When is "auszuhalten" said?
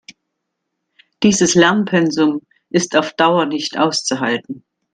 3.77-4.63